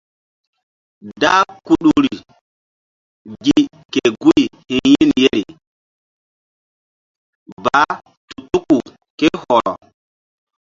[1.21, 1.91] Dah Kudu
[3.43, 3.59] gi
[3.93, 5.45] ke guy hi̧ yin yeri
[7.63, 7.95] baah
[8.27, 8.77] tu tuku
[9.19, 9.73] ké hɔrɔ.